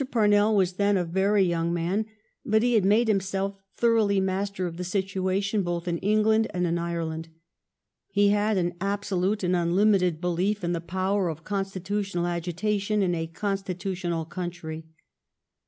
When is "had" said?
2.73-2.83, 8.29-8.57